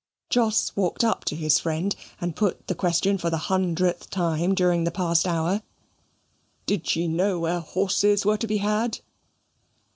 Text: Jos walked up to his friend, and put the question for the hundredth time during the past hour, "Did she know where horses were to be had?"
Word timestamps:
Jos 0.31 0.75
walked 0.75 1.03
up 1.03 1.25
to 1.25 1.35
his 1.35 1.59
friend, 1.59 1.95
and 2.19 2.35
put 2.35 2.65
the 2.65 2.73
question 2.73 3.19
for 3.19 3.29
the 3.29 3.37
hundredth 3.37 4.09
time 4.09 4.55
during 4.55 4.83
the 4.83 4.89
past 4.89 5.27
hour, 5.27 5.61
"Did 6.65 6.87
she 6.87 7.07
know 7.07 7.37
where 7.37 7.59
horses 7.59 8.25
were 8.25 8.37
to 8.37 8.47
be 8.47 8.57
had?" 8.57 8.97